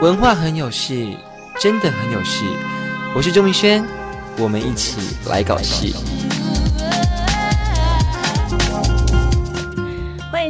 [0.00, 1.18] 文化很有戏，
[1.60, 2.46] 真的很有戏。
[3.14, 3.84] 我是周明轩，
[4.38, 5.92] 我们一起来搞事。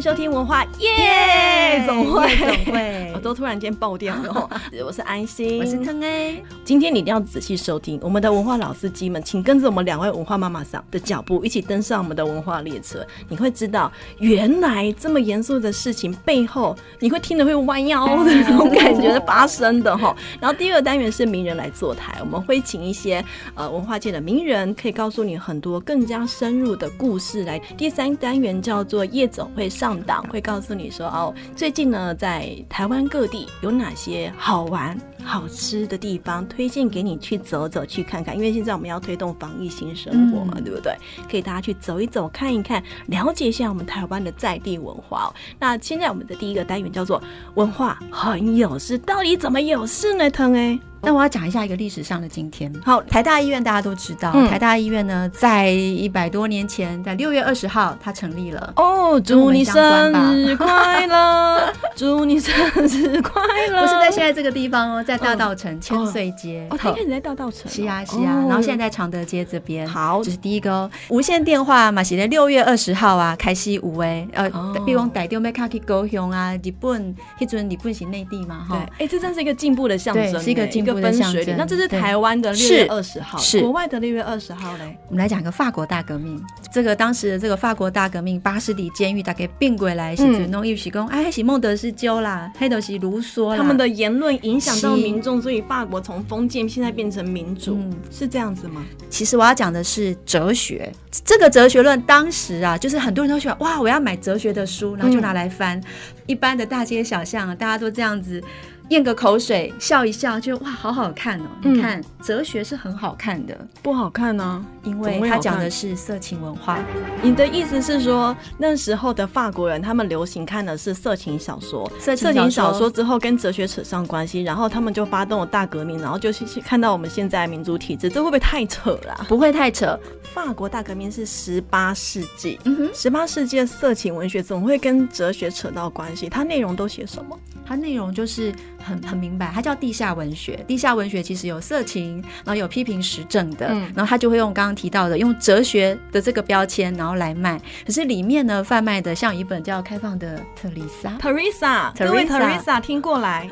[0.00, 4.48] 迎收听文化夜总会，总会， 我都突然间爆掉了。
[4.82, 6.42] 我是安心，我是腾 A。
[6.64, 13.06] 今天你一定要仔细收听我们的文化老司机们，请跟着我们两位文化妈妈桑的脚步，一起登上我们的文化列车。
[13.28, 20.16] 你会知道，原来这么严肃的事情背后，你会听得会弯腰的 那种感觉发生的哈。
[20.40, 23.22] 然后第二个单元是名人来坐台，我们会请一些
[23.54, 27.58] 呃文化界的名人，可以告诉你很多更加深入的故事来。
[27.76, 29.68] 第三单元叫做夜总会。
[29.68, 38.36] 上档会告诉你说哦，最近呢，在台湾各地有哪些好玩、好吃的地方，推荐给你去走走、去看看。
[38.36, 40.94] 因为现在我们要推动防疫新生活嘛，嗯、对不对？
[41.30, 45.34] 可以大家去走一走、看一看，了解一下我们台湾的在地文化哦。
[45.58, 47.22] 那现在我们的第一个单元叫做
[47.54, 50.30] 文化很有事，到底怎么有事呢？
[50.30, 50.80] 腾 A。
[51.02, 52.72] 那我要讲一下一个历史上的今天。
[52.84, 58.72] 好，台大医院大家都知道，嗯、台大医院呢，在一百多年前，在六月二十号，它成立了。
[58.76, 61.72] 哦，祝你生日快乐！
[61.96, 62.54] 祝你生
[62.86, 63.80] 日快乐！
[63.82, 66.66] 不是在现在这个地方哦，在大稻埕、哦、千岁街。
[66.70, 67.70] 哦，它一开始在大稻城。
[67.70, 68.44] 是啊，是啊。
[68.48, 69.86] 然后现在在常德街这边。
[69.86, 70.90] 好，这是第一个哦。
[71.08, 74.28] 无线电话嘛，写在六月二十号啊，开西五诶。
[74.32, 74.50] 呃，
[74.84, 78.76] 比如台中要卡去高雄啊，日本，迄阵日本是内地嘛，哈。
[78.98, 81.66] 对哎，这真是一个进步的象征，是一个进步的象征。
[81.66, 84.96] 这是台湾的六月二十号，是国外的六月二十号嘞。
[85.08, 98.84] 我们来讲个法国大革命，这个当时的这个法国大革命，巴士底监狱大概并过来是主弄一起攻，哎，是孟德斯鸠啦，黑德是卢梭，他们的言论影响到民众，所以法国从封建现在变成民主，嗯是这样子吗？
[99.08, 100.92] 其实我要讲的是哲学，
[101.24, 105.80] 这个哲学论当时啊，就是很多人都喜欢哇，我要买哲学的书，然后就拿来翻，
[106.26, 108.42] 一般的大街小巷，大家都这样子。
[108.90, 111.44] 咽个口水，笑一笑，就哇，好好看哦！
[111.62, 114.64] 嗯、你看，哲学是很好看的，不好看呢、啊？
[114.82, 116.76] 因为他讲的是色情文化。
[117.22, 129.26] 你的意思是说，那时候的法国人他们流行看的是色情小说，色情小说，之后跟哲学扯上关系，然后他们就发动了大革命，然后就去看到我们现在民主体制，这会不会太扯了、啊？
[129.28, 129.96] 不会太扯。
[130.34, 132.58] 法国大革命是十八世纪，
[132.92, 136.28] 十八世纪的色情文学总会跟哲学扯到关系？
[136.28, 137.38] 它内容都写什么？
[137.64, 138.52] 它内容就是
[138.82, 140.62] 很很明白，它叫地下文学。
[140.66, 147.60] 地下文学其实有色情，然后有批评时政的，嗯、然后他就会用刚刚提到的用哲学的这个标签，然后来卖。
[147.86, 153.48] 可是里面呢，贩卖的像一本叫《开放的特丽莎》，Teresa，各位 Teresa 听过来，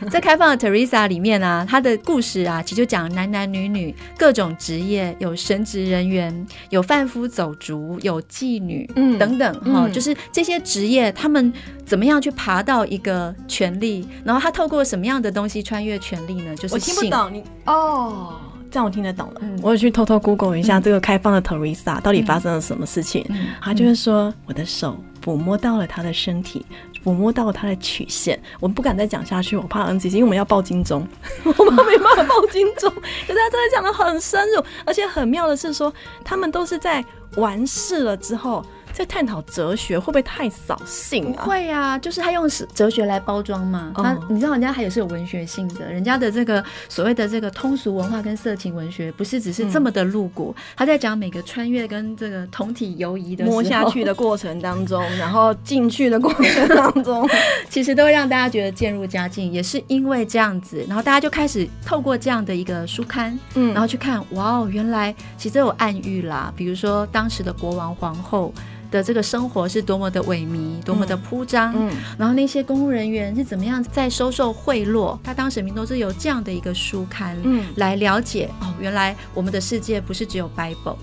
[0.10, 11.52] 在《开放的 Teresa》里面啊，他的故事啊，其实就讲男男女女各种职业，有神职人员，有贩夫走卒，有妓女，嗯，等等，哈、嗯，就是这些职业，他们
[11.84, 13.34] 怎么样去爬到一个。
[13.48, 16.54] 权力，然后他透过什么样的东西穿越权力呢？
[16.54, 18.36] 就是我听不懂你哦，
[18.70, 19.40] 这样我听得懂了。
[19.40, 23.24] 嗯、我有去偷偷 Google 一下这个开放的 Teresa 到底发生了什么事情。
[23.60, 26.64] 他就是说，我的手抚摸到了他的身体，
[27.04, 28.40] 抚摸到了他的曲线。
[28.60, 31.06] 我不敢再讲下去，我怕 NCC，因为我们要报金钟，
[31.44, 32.90] 我怕没办法报金钟。
[32.90, 35.92] 可是他真的讲的很深入，而且很妙的是说，
[36.24, 37.04] 他们都是在
[37.36, 38.64] 完事了之后。
[38.98, 41.44] 在探讨哲学会不会太扫兴啊？
[41.44, 43.92] 不会啊，就是他用哲学来包装嘛。
[43.94, 50.52] 他、哦、你知道人家还也是有文学性的，人家的这个所谓的这个通俗文化跟色情文学，不是只是这么的露骨。
[50.56, 57.24] 嗯、他在讲每个穿越跟这个同体游移的摸下去的过程当中，然后进去的过程当中，
[57.70, 59.52] 其实都会让大家觉得渐入佳境。
[59.52, 66.52] 也是因为这样子，然后大家就开始透过这样的一个书刊，嗯，然后去看，哇哦，原来其实有暗喻啦。
[66.56, 68.52] 比如说当时的国王皇后。
[68.90, 75.18] 的这个生活是多么的萎靡，多么的铺张，嗯，嗯，然后那些公务人员是怎么样在收受贿赂？
[75.22, 80.96] 他当时民都是有这样的一个书刊，嗯，来了解哦，原来我们的世界不是只有 Bible，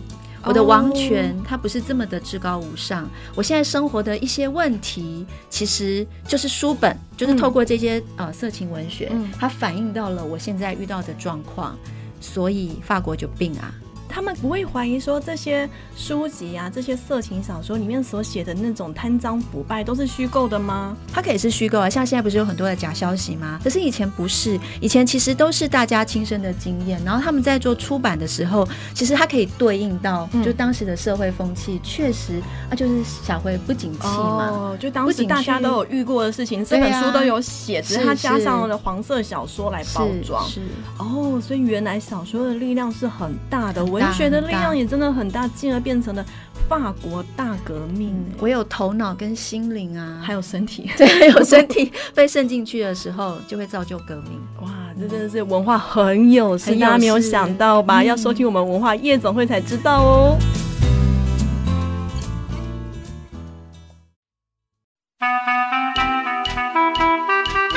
[0.44, 11.76] 我的王权它不是这么的至高无上，我现在生活的一些问题其实就是书本，就是透过这些呃色情文学，它反映到了我现在遇到的状况，
[12.22, 13.73] 所以法国就病啊。
[14.07, 20.96] 他们不会怀疑说，这些书籍啊，这些色情小说里面所写的那种贪赃腐败都是虚构的吗？
[21.11, 23.59] 它可以是虚构啊，像现在不是有很多的假消息吗？
[23.63, 40.61] 可是以前不是，以前其实都是大家亲身的经验，然后他们在做出版的时候，其实它可以对应到就当时的社会风气，确实啊，就是小会不景气嘛，哦，就当时大家都有遇过的事情，这本书都有写，只是它加上了黄色小说来包装，是
[40.97, 43.84] 哦，所以原来小说的力量是很大的。
[43.96, 46.26] 文学的力量也真的很大，进而变成了
[46.68, 54.38] 法国大革命，我有头脑跟心灵啊，还有身体， 对，还有身体被渗进去的时候，就会造就革命。
[54.62, 54.70] 哇，
[55.00, 58.02] 这真的是文化很有事，大家没有想到吧？
[58.02, 60.38] 嗯、要收听我们文化夜总会才知道哦。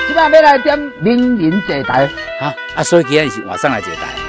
[0.09, 2.07] 今晚要来点名人坐台，
[2.41, 4.28] 啊啊，所以今天是晚上来坐台。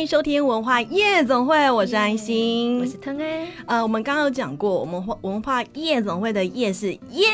[0.00, 3.46] 欢迎收听文化夜总会，我是安心，我是腾哎。
[3.66, 7.28] 呃，我们刚刚有讲过，我们文化夜总会的夜是耶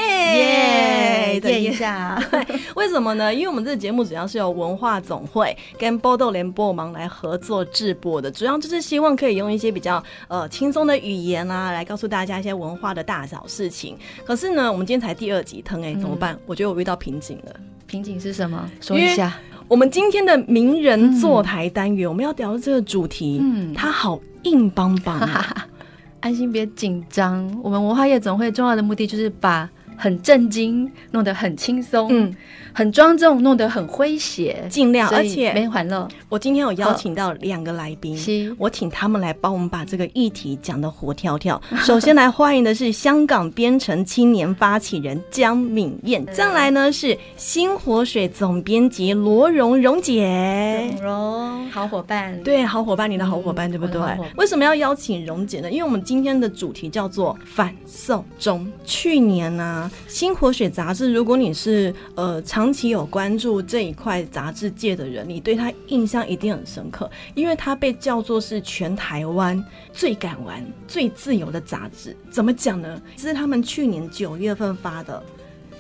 [1.37, 2.21] 耶的夜下，
[2.75, 3.33] 为什么呢？
[3.33, 13.97] 因为我们这个节目主要是由文化总会跟波豆联播网来合作制播的，主要就是希望可以用一些比较呃轻松的语言啊，来告诉大家一些文化的大小事情。
[14.25, 16.35] 可是呢，我们今天才第二集，腾哎怎么办？
[16.35, 17.55] 嗯、我觉得我遇到瓶颈了。
[17.87, 18.69] 瓶颈是什么？
[18.81, 19.33] 说一下。
[19.69, 25.67] 我们今天的名人坐台单元，嗯、我们要聊的这个主题，嗯，它好硬邦邦啊！
[26.21, 32.35] 安心别紧张，我们文化夜总会重要的目的就是把很震惊弄得很轻松，嗯。
[32.77, 36.07] 很庄重，弄得很诙谐，尽量，而且没欢乐。
[36.29, 41.59] 我今天有邀请到两个来宾，我请他们来帮我们把这个议题讲得活跳跳。
[41.79, 54.03] 首先来欢迎的是香港编程青年发起人江敏燕， 再来呢是新活水总编辑罗蓉蓉姐，蓉蓉好伙伴，对，好伙伴，你的好伙伴，对不对？
[54.37, 55.71] 为什么要邀请蓉姐呢？
[55.71, 58.71] 因为我们今天的主题叫做反送中。
[58.85, 72.17] 去年呢、啊，新活水杂志，如果你是呃长长期有关注这一块杂志界的人，你对他印象一定很深刻，因为它被叫做是全台湾最敢玩、最自由的杂志。
[72.29, 73.01] 怎么讲呢？
[73.17, 75.23] 这是他们去年九月份发的。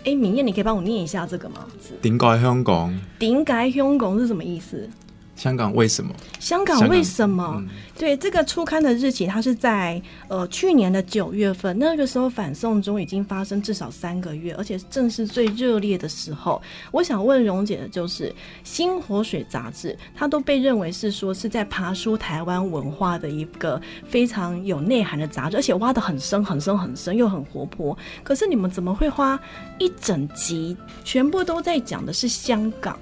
[0.04, 1.66] 哎，明艳，你可以帮我念一下这个吗？
[2.00, 2.96] 点解香港？
[3.18, 4.88] 点解香港是什么意思？
[5.36, 6.12] 香港为什么？
[6.40, 7.56] 香港为什么？
[7.58, 7.68] 嗯、
[7.98, 16.60] 对，这个初刊的日期，它是在呃去年的九月份，那个时候反送中已经发生至少三个月，而且正是最热烈的时候。
[16.90, 18.30] 我想问蓉姐的就是，
[18.64, 27.96] 《新活水》杂志，它都被认为是说是在爬梳台湾文化的一个非常有内涵的杂志，而且挖的很深、很深、很深，又很活泼。
[28.24, 29.38] 可是你们怎么会花
[29.78, 30.74] 一整集
[31.04, 32.98] 全部都在讲的是香港？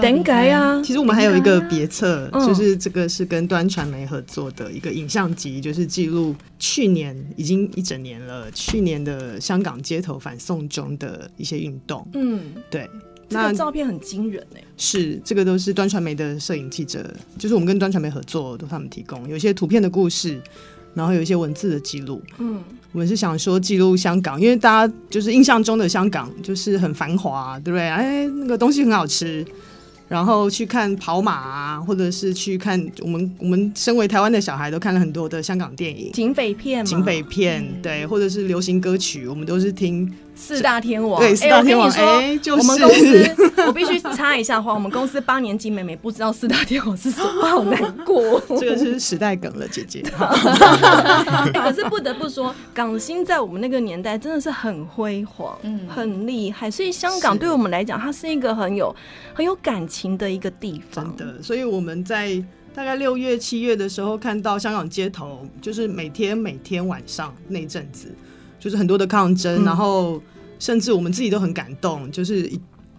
[0.00, 0.80] 点解啊？
[0.82, 12.06] 其实我们还有一个别册，嗯、就是这个是跟端传媒合作的一个影像集，就是记录去年已经一整年了，去年的香港街头反送中的一些运动。
[12.14, 12.40] 嗯，
[12.70, 12.88] 对，
[13.28, 14.62] 那照片很惊人哎。
[14.76, 17.04] 是，这个都是端传媒的摄影记者，
[17.38, 20.40] 就是我们跟端传媒合作，都他们提供，有一些图片的故事，
[20.94, 22.22] 然后有一些文字的记录。
[22.38, 22.62] 嗯，
[22.92, 27.88] 我们是想说记录香港，因为大家就是印象中的香港就是很繁华，对不对？
[27.88, 29.44] 哎，那个东西很好吃。
[30.08, 40.10] 然后去看跑马啊，或者是去看我们我们身为台湾的小孩都看了很多的香港电影，警匪片，警匪片，嗯、对，或者是流行歌曲，我们都是听。
[40.38, 41.90] 四大天王，对，四大天王。
[41.90, 43.34] 哎、欸，就是我们公司，
[43.66, 48.40] 我必须插一下话，我们公司八年级妹妹不知道四大天王是什么，好难过。
[48.58, 50.00] 这个是时代梗了，姐姐。
[51.52, 56.70] 可是不得不说，港星在我们那个年代真的是很辉煌，嗯，很厉害。
[56.70, 58.94] 所以香港对我们来讲，它是一个很有
[59.34, 61.14] 很有感情的一个地方。
[61.16, 62.42] 真的，所以我们在
[62.72, 68.14] 大概六月、七月的时候，看到香港街头，就是每天每天晚上那阵子。
[68.58, 70.20] 就是很多的抗争，嗯、然后
[70.58, 72.50] 甚至我们自己都很感动，就是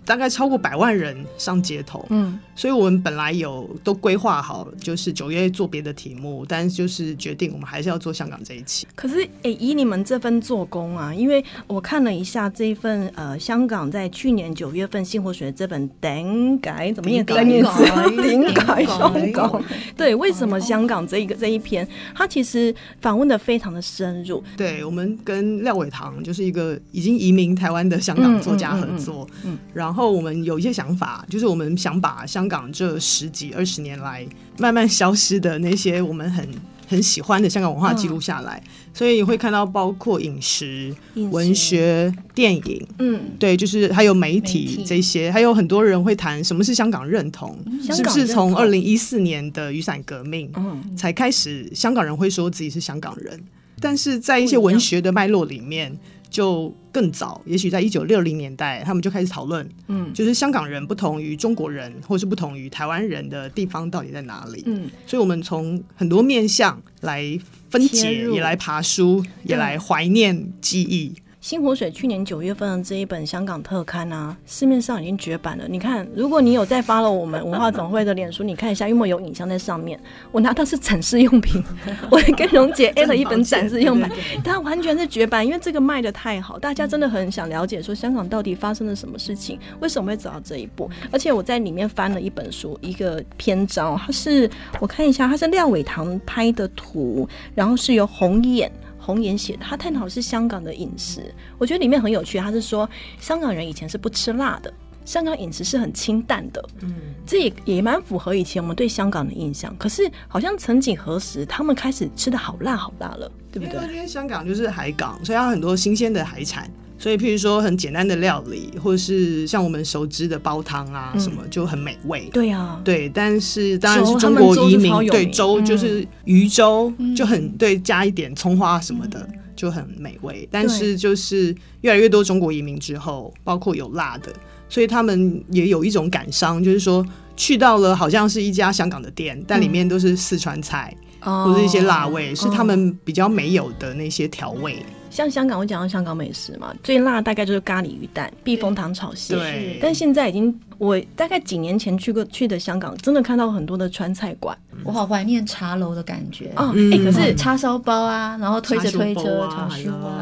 [0.05, 2.05] 大概超过百万人上街头。
[2.09, 2.39] 嗯。
[2.55, 8.85] 所以我们本来有都规划好，就是九月做别的题目，但是就是决定我们还是要做香港这一期。
[8.95, 16.25] 可是，哎、欸，以你们这份做工啊，因为我看了一下这一份呃，香港在去年九月份新活水这本点
[16.61, 17.25] 解怎么念？
[17.25, 19.63] 点解香港？
[19.95, 24.43] 对，为什么香港这一个这一篇，它其实访问的非常的深入。
[24.57, 34.25] 对，我们跟廖伟棠就是一个已经移民台湾的香港作家合作，嗯，嗯，嗯，嗯，然后我们有一些想法，就是我们想把香港这十几二十年来
[34.57, 36.47] 慢慢消失的那些我们很
[36.87, 53.39] 很喜欢的香港文化记录下来，嗯、所以你会看到包括饮食、饮食文学、电影，嗯，对，就是还有媒体这些，还有很多人会谈什么是香港认同，嗯、是不是从二零一四年的雨伞革命，嗯，才开始香港人会说自己是香港人，
[53.79, 55.97] 但是在一些文学的脉络里面。
[56.31, 64.63] 就更早，也许在一九六零年代，他们就开始讨论，嗯，就是香港人不同于中国人，或是不同于台湾人的地方到底在哪里？
[64.65, 67.37] 嗯，所以我们从很多面向来
[67.69, 71.13] 分解，也来爬书，也来怀念记忆。
[71.41, 75.63] 新火水去年九月份的这一本香港特刊啊，市面上已经绝版了。
[75.69, 79.97] 你看，如果你有在 follow 我们文化总会的脸书，你看一下有没有影像在上面。
[80.33, 81.63] 我拿到是展示用品，
[82.11, 84.09] 我跟蓉姐 A 了一本展示用品，
[84.43, 90.89] 它完全是绝版，因为这个卖的太好，大家真的很想了解说香港到底发生了什么事情，为什么会走到这一步。
[91.09, 94.49] 而且我在里面翻了一本书，一个篇章，它是
[94.81, 98.69] 我看一下，它是廖伟棠拍的图，然后是由红眼。
[99.09, 102.37] 红岩写的，他探讨的是香港的饮食，我觉得里面很有趣。
[102.37, 102.87] 他是说，
[103.19, 104.71] 香港人以前是不吃辣的，
[105.03, 106.93] 香港饮食是很清淡的，嗯，
[107.25, 109.75] 这也也蛮符合以前我们对香港的印象。
[109.77, 113.81] 可是好像曾几何时，他们开始吃的好辣好辣了，对不对？
[113.91, 116.69] 因为香港就是海港，所以有很多新鲜的海产。
[116.99, 122.29] 所以，譬如说很简单的料理，或者是像我们熟知的煲汤啊，什么、嗯、就很美味。
[122.33, 123.07] 对呀、啊，对。
[123.07, 130.45] 但是当然是中国移民对粥就是鱼粥，嗯、就很对，加一点葱花什么的、嗯、就很美味。
[130.51, 134.33] 但是就是越来越多中国移民之后，包括有辣的，
[134.67, 137.05] 所以他们也有一种感伤，就是说
[137.37, 144.85] 去到了好像是一家香港的店，但里面都是四川菜、嗯、或者一些辣味，哦、是他们比较没有的那些调味。
[145.09, 149.35] 像香港，我讲到香港美食嘛，最辣大概就是咖喱鱼蛋、避风塘炒蟹。
[149.81, 154.57] 但现在已经，我大概几年前去过去的香港，真的看到很多的川菜馆。
[154.85, 159.45] 我好怀念茶楼的感觉哦，哎，可是叉烧包啊，然后推着推车，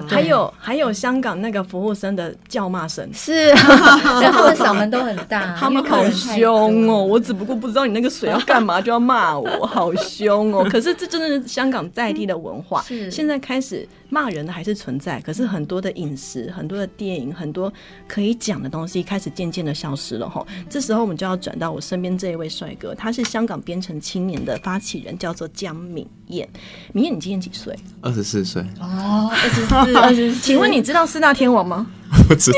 [0.08, 7.04] 还有还有香港那个服务生的叫骂声，是，他们嗓门都很大， 他们好凶哦。
[7.04, 10.66] 我只不过不知道你那个水要干嘛，就要骂我，好凶哦。
[10.72, 17.72] 可是这真的是香港在地的文化，现在开始骂人的还是存在，可是很多的饮食、很多的电影、很多
[18.08, 20.44] 可以讲的东西，开始渐渐的消失了哈。
[20.70, 26.48] 这时候我们就要转到我身边这一位帅哥，他是香港编程青年的发起人，叫做江敏燕。
[26.94, 27.78] 敏燕，你今年几岁？
[28.02, 28.62] 二十四岁。
[28.80, 30.42] 哦，二十四， 二十四。
[30.42, 31.88] 请问你知道四大天王吗？
[32.28, 32.58] 不知道。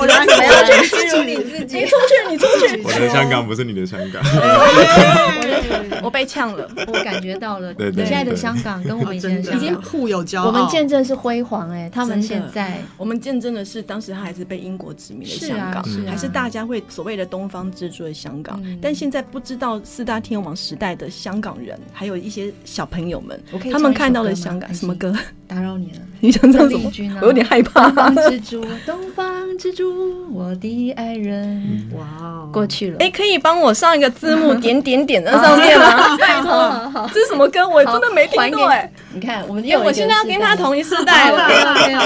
[0.00, 1.37] 我来， 你出去，你
[3.08, 4.22] 的香港不是你的香港。
[6.00, 7.74] 我被呛了，我感觉到了。
[7.74, 8.04] 对对。
[8.04, 10.44] 现在的香港跟我们以前的香港已经互有交。
[10.44, 18.62] 我们见证是辉煌哎，他们现在，我们见证的是当时他还是被英国殖民的香港，还是大家会所谓的东方之珠的香港。
[18.80, 23.40] 但现在不知道四大天王时代的香港人，还有一些小朋友们，
[23.72, 25.12] 他们看到了香港什么歌？
[25.48, 26.90] 打扰你了， 你想唱什么？
[27.20, 27.88] 我有点害怕。
[27.90, 31.88] 东方之珠， 东方之珠，我的爱人。
[31.96, 32.96] 哇哦，过去了。
[33.00, 36.16] 哎，可以帮我上一个字幕，点点点在上面吗？
[36.20, 37.66] 拜托，这是什么歌？
[37.66, 38.66] 我真的没听过。
[38.66, 41.48] 哎，你看，我们因为我现在要跟他同一世代了。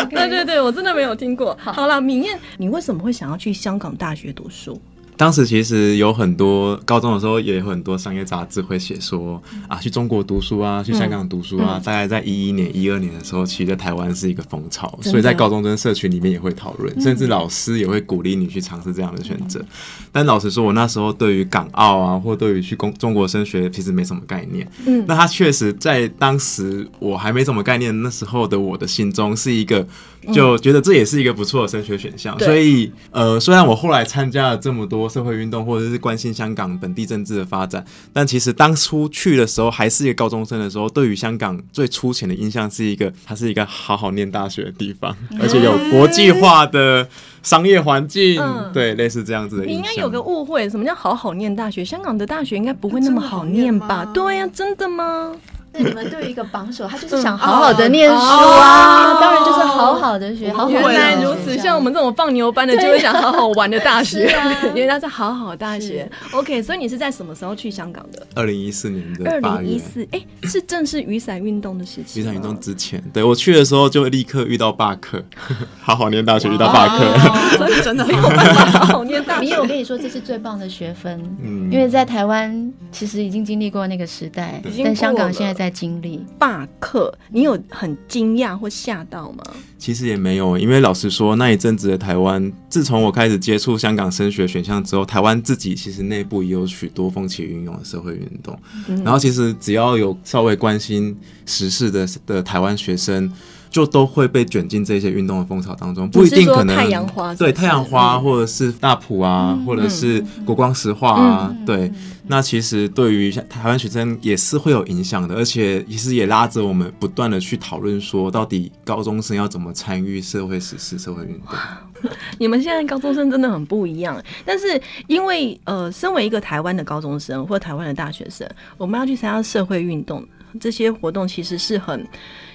[0.09, 1.59] 对对对，我真的没有听过。
[1.61, 4.81] 好了，敏燕，你为什么会想要去香港大学读书？
[5.17, 11.81] 当时其实有很多高中的时候，也有很多商业杂志会写说啊，去中国读书啊，去香港读书啊。
[11.85, 19.65] 大概在一一年、一二年的时候，其实在台湾是一个风潮，所以在高中生社群里面也会讨论，甚至老师也会鼓励你去尝试这样的选择。
[20.11, 24.69] 但老实说，我那时候对于港澳啊，或对于去中中国升学，其实没什么概念。
[24.87, 29.87] 嗯，那他确实在当时我还没什么概念，那时候的我的心中是一个。
[30.33, 47.07] 就觉得这也是一个不错的升学选项，所以呃，虽然我后来参加了这么多社会运动，或者是关心香港本地政治的发展，但其实当初去的时候，还是一个高中生的时候，对于香港最粗浅的印象是一个，它是一个好好念大学的地方， 而且有国际化的
[47.43, 48.43] 商业环境，
[48.73, 49.65] 对，类似这样子的。
[49.65, 51.85] 你应该有个误会，什么叫好好念大学？
[51.85, 54.05] 香港的大学应该不会那么好念吧？
[54.15, 55.35] 对呀，真的吗？
[55.73, 60.69] 那你们对于一个榜首，他就是想好好的念书啊，当然就是好好的学好。
[60.69, 64.31] 原来如此，像我们这种放牛班的，就会想好好玩的大学。
[64.75, 66.07] 原来是好好大学。
[66.33, 68.27] OK，所以你是在什么时候去香港的？
[68.35, 72.21] 二零一四年的二零一四，哎，是正是雨伞运动的时期。
[72.21, 75.25] 雨伞运动之前，对我去的时候就立刻遇到罢课，
[75.81, 79.47] 好好念大学遇到罢课，所以 真的没有办法好好念大学。
[79.47, 85.62] 因为我跟你说，这是最棒的学分，嗯因为在台湾其实已经经历过那个时代，但香港现在在。
[85.63, 89.45] 在经历罢课，你有很惊讶或吓到吗？
[89.79, 98.59] 其实也没有，因为老实说，那一阵子的台湾，自从我开始接触香港升学选项之后，台湾自己其实内部也有许多风起云涌的社会运动。
[98.89, 101.17] 嗯、然后，其实只要有稍微关心
[101.47, 103.33] 时事的的台湾学生。
[103.73, 111.91] 就都会被卷进这些运动的风潮当中，不一定可能太阳花对太阳花，或者是大埔啊，或者是国光石化啊，对，
[112.27, 122.13] 那其实对于台湾学生也是会有影响的，而且其实也拉着我们不断的去讨论说，到底高中生要怎么参与社会实事、社会运动。
[122.39, 130.23] 你们现在高中生真的很不一样，但是因为呃，身为一个台湾的高中生或台湾的大学生，我们要去参加社会运动
[130.61, 132.07] 这些活动，其实是很。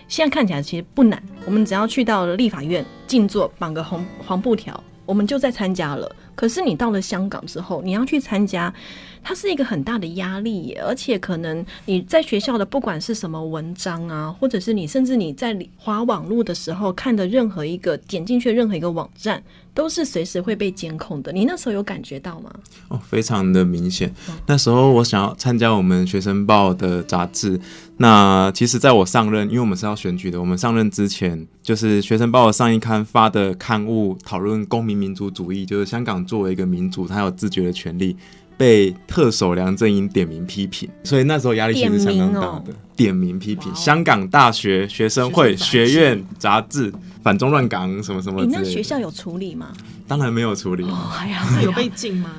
[0.08, 6.10] 现在看起来其实不难，我们只要去到立法院静坐，绑个红黄布条，我们就在参加了。
[6.34, 8.74] 可是你到了香港之后，你要去参加，
[9.24, 19.42] 它是一个很大的压力，而且可能你在学校的不管是什么文章啊，或者是你甚至你在划网络的时候看的任何一个点进去的任何一个网站，
[19.74, 21.32] 都是随时会被监控的。
[21.32, 22.52] 你那时候有感觉到吗？
[22.90, 24.14] 哦，非常的明显。
[24.46, 27.60] 那时候我想要参加我们学生报的杂志，
[27.98, 36.18] 那其实在我上任，因为我们是要选举的，我们上任之前，就是学生报的上一刊发的刊物讨论公民民主主义，就是香港。
[36.28, 38.14] 作为一个民主，他有自觉的权利，
[38.58, 42.64] 被特首梁振英点名批评，所以那时候压力其实相当大的。
[42.64, 48.44] 点名、哦、点名批评香港大学学生会学院杂志反中乱港什么什么。
[48.44, 49.68] 你那学校有处理吗？
[50.08, 50.84] 当然没有处理。
[50.86, 52.32] 哦，哎呀，有被禁吗？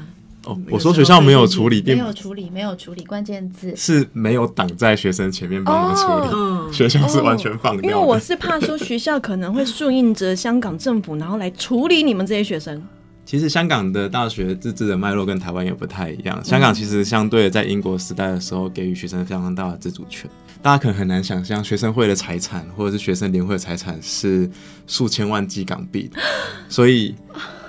[0.44, 6.34] 哦，我说学校没有处理，没有处理，没有处理，关键字是没有挡在学生前面帮他们处理。
[6.34, 7.84] 哦、学校是完全放掉、哦。
[7.84, 12.82] 因为我是怕说学校可能会顺应着香港政府，然后来处理你们这些学生。
[13.28, 16.42] 其实香港的大学自治的脉络跟台湾也不太一样。
[16.42, 20.30] 香港其实相对在英国时代的时候，给予学生非常大的自主权。
[20.62, 24.50] 大家可能很难想象，学生会的财产或者是学生联会的财产是
[24.87, 26.11] 数千万计港币，
[26.70, 27.14] 所以。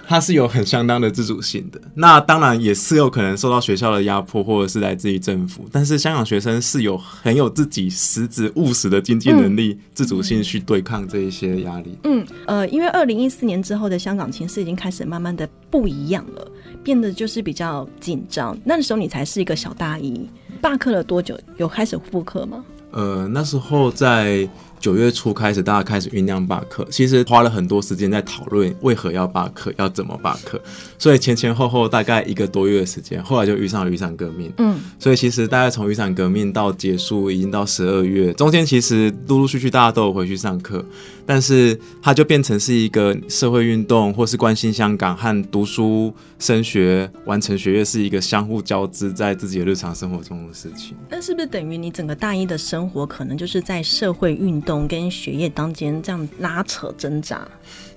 [0.09, 5.67] 它是有很相当的自主性的，那当然也是有可能受到学校的压迫，或者是来自于政府。
[5.71, 11.95] 但是香港学生是有很有自己实质务实的经济能力、嗯、自主性去对抗这一些压力。
[12.05, 16.51] 嗯，呃，因为二零一四年之后的香港情势已经开始慢慢的不一样了，
[16.83, 18.57] 变得就是比较紧张。
[18.65, 20.27] 那时候你才是一个小大一，
[20.59, 21.39] 罢课了多久？
[21.57, 22.65] 有开始复课吗？
[22.93, 24.49] 呃，那时候在。
[24.79, 30.59] 九月初开始，大家开始酝酿罢课，其实花了很多时间在讨论为何要罢课，要怎么罢课，
[30.97, 34.51] 所以前前后后大概一个多月的时间，后来就遇上了雨伞革命。
[34.57, 40.83] 嗯，所以其实大概从雨伞革命到结束，已经到十二月，中间其实陆陆续续大家都有回去上课，
[41.29, 50.97] 但是它就变成是一个社会运动，或是关心香港和读书、升学、完成学业是一个相互交织在自己的日常生活中的事情。
[51.07, 54.79] 那是不是等于你整个大一的生活可能就是在社会运动？
[54.87, 57.47] 跟学业当间这样拉扯挣扎，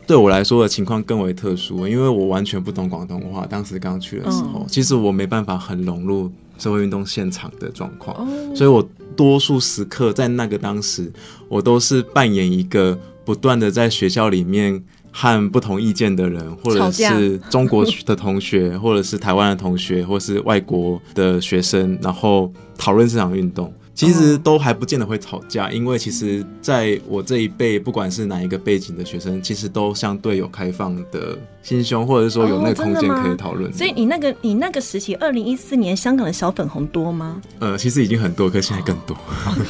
[0.06, 3.46] 对我来说的情况更为特殊，因为我完全不懂广东话。
[3.46, 11.10] 当时刚去的时候，嗯、其实我没办法很融入社会运动现场的状况，哦、所以我多数时刻在那个当时，
[11.48, 23.72] 我都是扮演一个不断的在学校里面和不同意见的人，或者是中国的同学， 或者是台湾的同学，或是外国的学生，然后讨论这场运动。
[23.94, 33.70] 其实都还不见得会吵架，因为其实在我这一辈，不管是哪一个背景的学生，其实都相对有开放的心胸，或者说有那个空间可以讨论。
[33.72, 37.40] 所以你那个你那个时期，二零一四年香港的小粉红多吗？
[37.58, 39.16] 呃，其实已经很多，可是现在更多。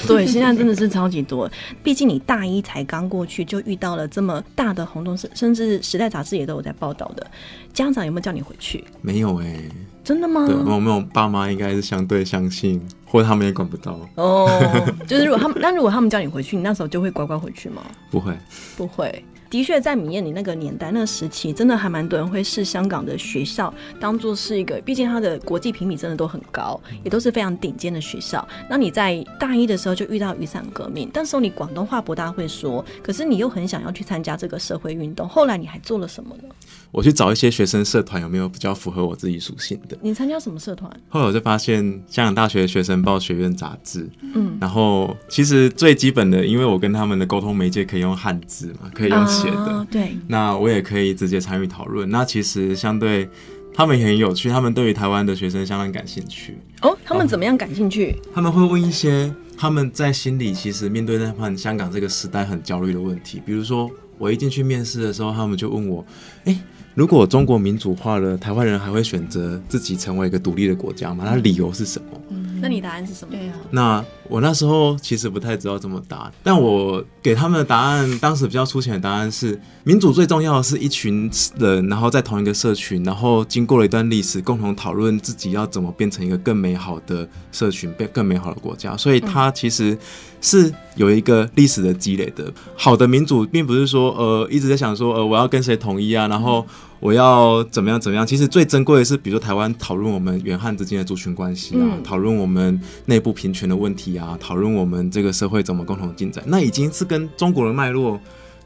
[0.07, 1.51] 对，现在真的是超级多。
[1.83, 7.27] 毕竟你大一才刚过去，就遇到了这么大的轰动，甚至《时代》杂志也都有在报道的。
[7.75, 8.85] 家长有没有叫你回去？
[9.01, 9.71] 没有哎、欸。
[10.05, 10.47] 真的吗？
[10.47, 13.99] 对，我没有爸妈应该是相对相信，或者他们也管不到。
[14.17, 14.49] 哦，
[15.07, 17.83] 就是如果他们，那如果他们叫你回去，你那时候就会乖乖回去吗？
[18.11, 18.37] 不会，
[18.77, 19.25] 不会。
[19.49, 28.49] 的确，在米艳你那个年代、那个时期，真的还蛮多人会视香港的学校当做是一个，毕竟它的国际评比真的都很高，也都是非常顶尖的学校。
[28.67, 35.29] 那你在大一的时候就遇到雨伞革命，但是你广东话不大会说，可是你又很想要去参加这个社会运动。
[35.29, 36.45] 后来你还做了什么呢？
[36.93, 39.97] 我去找一些学生社团，有没有比较符合我自己属性的？
[40.03, 40.93] 你参加什么社团？
[41.09, 52.11] 后来我就发现香港大学学生报学院杂志，嗯，然后其实最基本的，因为我跟他们的沟通媒介可以用汉字嘛，可以用写的，啊，对，那我也可以直接参与讨论。
[52.11, 53.27] 那其实相对
[53.73, 56.59] 他们也很有趣，他们对于台湾的学生相当感兴趣。
[56.83, 58.15] 哦，他们怎么样感兴趣？
[58.35, 66.05] 他们会问一些他们在心里其实面对那番香港这个时代很焦虑的问题，比如说我一进去面试的时候，他们就问我，
[66.45, 66.55] 哎。
[66.95, 71.25] 如果中国民主化了，台湾人还会选择自己成为一个独立的国家吗？
[71.27, 72.21] 那理由是什么？
[72.29, 73.35] 嗯，那你答案是什么？
[73.35, 88.95] 对啊，那我那时候其实不太知道怎么答，但我给他们的答案，当时比较粗浅的答案是：民主最重要的是一群人，然后在同一个社群，然后经过了一段历史，共同讨论自己要怎么变成一个更美好的社群，变更美好的国家。
[88.97, 89.97] 所以他其实。
[90.43, 92.53] 是有一个历史的积累的。
[92.77, 96.67] 好的民主，并不是说呃一直在想说呃我要跟谁统一啊，然后
[97.01, 98.27] 我要怎么样怎么样。
[98.27, 108.21] 其实最珍贵的是，比如说台湾讨论我们原汉之间的族群关系啊，讨论、嗯、我们内部平权的问题啊，讨论我们这个社会怎么共同进展，那已经是跟中国的脉络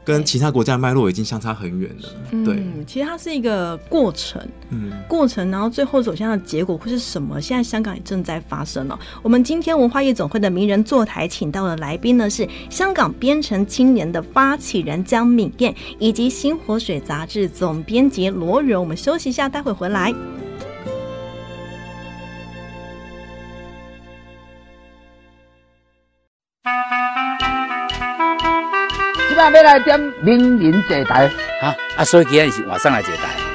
[0.07, 2.09] 跟其他国家的脉络已经相差很远了。
[2.31, 7.41] 嗯、对，其实它是一个过程，嗯，过程，然后最后走向的结果会是什么？
[7.41, 8.97] 现在香港也正在发生了。
[9.21, 18.81] 我们今天文化夜总会的名人坐台，请到的来宾呢是香港编程青年的发起人江敏燕，以及新火水杂志总编辑罗荣。
[18.81, 20.13] 我们休息一下，待会回来。
[29.51, 31.27] 要来点名人坐台，
[31.61, 33.46] 哈啊，所以今天是晚上来坐台。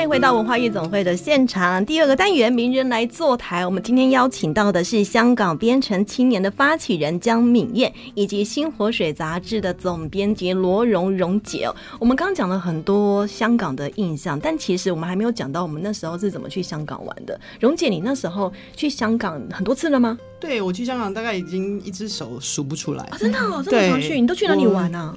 [0.00, 3.66] 欢迎回到文化夜总会的现场，第二个单元名人来坐台。
[3.66, 11.68] 我们今天邀请到的是香港编程青年的发起人江敏燕，以及新活水杂志的总编辑罗荣荣姐。
[11.98, 17.38] 我们刚刚讲了很多香港的印象，但其实我们还没有讲到我们那时候是怎么去香港玩的。
[17.60, 20.18] 荣姐，你那时候去香港很多次了吗？
[20.40, 23.04] 对，我去香港大概已经一只手数不出来。
[23.04, 25.14] 啊，真的哦，这么常去，你都去哪里玩啊？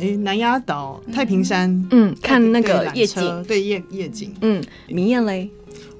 [0.00, 5.50] 哎，南丫岛、太平山，嗯，看那个夜景，对夜夜景，嗯，明艳嘞。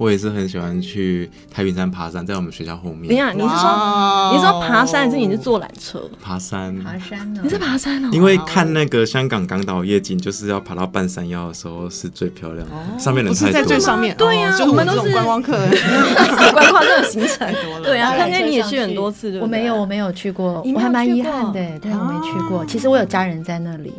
[0.02, 3.06] 我也是很喜欢去太平山爬山，在我们学校后面。
[3.06, 6.02] 等一下，你是说你是说爬山，还是你是坐缆车？
[6.20, 7.40] 爬山，爬山呢？
[7.44, 8.08] 你是爬山哦？
[8.12, 13.46] 因为看那个香港港岛夜景，就是要爬到半山腰的时候是最漂亮的，上面人太多。
[13.46, 15.52] 不是在最上面，对呀，就我们都是观光客，
[16.52, 17.84] 观光客行程多了。
[17.84, 21.78] 对啊，看见你也去很多次，我没有，我没有去过，我还蛮遗憾的。
[21.78, 22.64] 对，我没去过。
[22.64, 23.92] 其实我有家人在那里，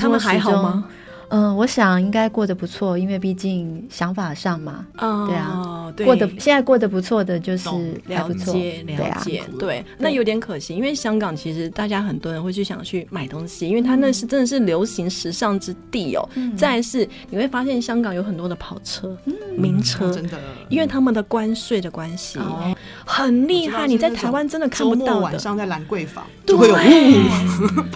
[0.00, 0.84] 他们还好吗？
[1.30, 7.68] 嗯，我想应该过得不错，因为毕竟想法上嘛，哦、对啊，对过得现在过得不错的就是
[8.08, 16.28] 还不错，了解了解，对，对，那有点可惜，因为香港其实大家很多人会去想去买东西，因为它那是真的是流行时尚之地哦。
[16.34, 20.38] 嗯、再来是你会发现香港有很多的跑车、嗯、名车，真的，
[20.68, 25.20] 因为他们的关税的关系，哦、很厉害，你在台湾真的看不到的。
[25.20, 26.76] 晚上在兰桂坊对就会有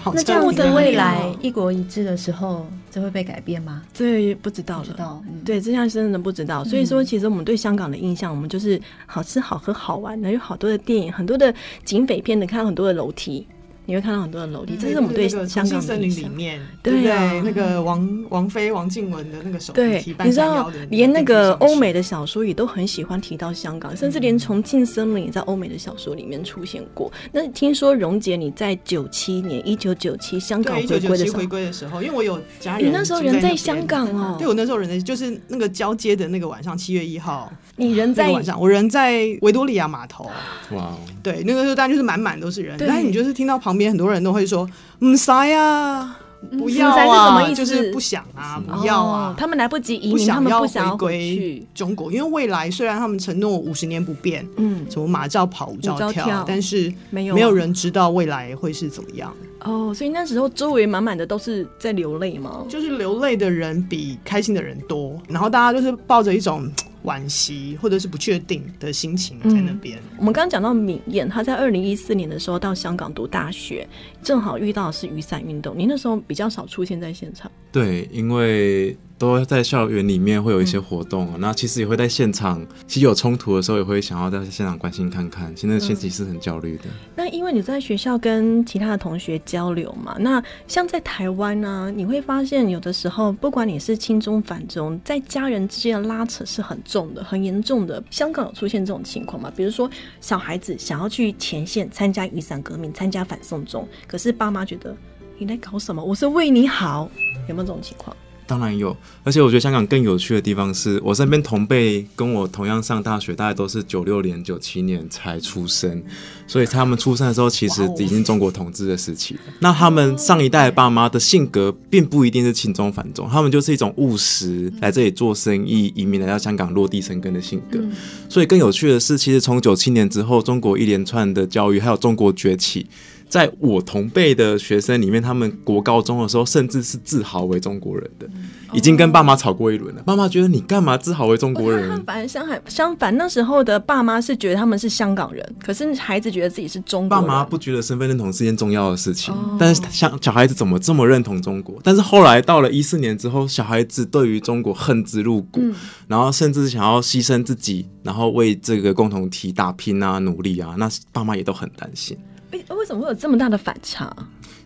[0.13, 3.81] 那这样子未来一国一制的时候，这会被改变吗？
[3.91, 4.85] 这不知道了。
[4.85, 6.63] 知道，嗯、对，这项真的不知道。
[6.63, 11.51] 所以说，其实我们对香港的印象，我们就是好吃、好喝、好玩的，有好多的电影，很多的
[11.83, 13.47] 警匪片，能看到很多的楼梯。
[13.85, 17.41] 你会看到很多的楼梯，这是我们对香港森林里面，对不对？
[17.41, 27.11] 那个王王菲、王静文的那个手对，你知道，连那个欧美的小说也都很喜欢提到香港，甚至连重庆森林也在欧美的小说里面出现过。
[27.31, 34.35] 那听说蓉姐你在九七年，一九九七香港回归的时候，回归的时候，因为我有家人，你那时候人在香港哦。
[34.39, 40.29] 对，我那时候人在，就是那个交接的那个晚上，七月一号，你人在晚上，我人在维多利亚码头。
[40.71, 44.53] 哇，对，那个时候当然就是满满都是人，但是你就是听到旁边很多人都会说。
[44.53, 46.15] 说唔使啊，
[46.59, 47.65] 不要啊，是什么意思？
[47.65, 59.33] 就是不想啊，不要啊，他们来不及移民，他们不想回归中国，因为未来虽然他们承诺五十年不变，嗯，什么马照跑，舞照跳，但是没有没有人知道未来会是怎么样。
[59.61, 62.63] 哦，所以那时候周围满满的都是在流泪吗？
[62.69, 66.69] 就是流泪的人比开心的人多，然后大家就是抱着一种。
[67.03, 69.97] 惋惜或者是不确定的心情在那边。
[69.97, 70.17] 嗯。
[70.19, 73.87] 我们刚刚讲到敏燕，她在二零一四年的时候到香港读大学，
[74.21, 75.73] 正好遇到的是雨伞运动。
[75.77, 77.51] 你那时候比较少出现在现场。
[77.71, 78.97] 对，因为。
[79.23, 85.55] 都在校园里面会有一些活动，嗯、那其实也会在现场，其实有冲突的时候也会想要在现场关心看看。
[85.55, 86.83] 现在心情是很焦虑的。
[87.15, 98.03] 那因为你在学校跟其他的同学交流嘛，那像在台湾呢、啊，你会发现有的时候，不管你是亲中反中，在家人之间的拉扯是很重的、很严重的。
[98.09, 99.49] 香港有出现这种情况吗？
[99.55, 104.93] 比如说小孩子想要去前线参加雨伞革命、参加反送中，可是爸妈觉得
[105.37, 106.03] 你在搞什么？
[106.03, 107.09] 我是为你好，
[107.47, 108.13] 有没有这种情况？
[108.45, 116.03] 当然有，而且我觉得香港更有趣的地方是，我身边同辈跟我同样上大学，大概都是九六年、九七年才出生，
[116.45, 119.37] 所以他们出生的时候其实已经中国统治的时期。
[119.59, 127.79] 那他们上一代的爸妈的性格并不一定是亲中反中，他们就是一种务实，来这里做生意、移民来到香港落地生根的性格。
[128.27, 132.87] 所以更有趣的是，其实从九七年之后，中国一连串的教育还有中国崛起。
[133.33, 138.29] 在我同辈的学生里面，他们国高中的时候，甚至是自豪为中国人的，
[138.73, 140.03] 已经跟爸妈吵过一轮了。
[140.03, 141.89] 爸妈觉得你干嘛自豪为中国人？
[142.05, 147.27] 反而相反，相反那时候的爸妈是觉得他们是香港人，可是孩子觉得自己是中国人。
[147.27, 151.79] 爸妈不觉得身份认同是件重要的事情，但是像小孩子怎么这么认同中国？
[151.83, 155.59] 但是后来到了一四年之后，小孩子对于中国恨之入骨，
[156.07, 162.15] 然后甚至想要牺牲自己，然后为这个共同体打拼啊、努力啊，那爸妈也都很担心。
[162.59, 164.15] 为为什么会有这么大的反差？